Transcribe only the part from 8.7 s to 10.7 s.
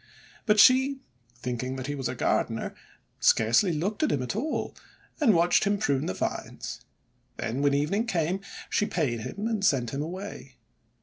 paid him and sent him away.